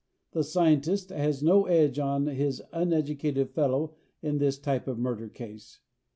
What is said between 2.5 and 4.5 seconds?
uneducated fellow in